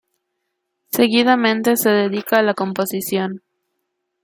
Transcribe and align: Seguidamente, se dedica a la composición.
Seguidamente, 0.91 1.77
se 1.77 1.89
dedica 1.89 2.39
a 2.39 2.41
la 2.41 2.55
composición. 2.55 3.43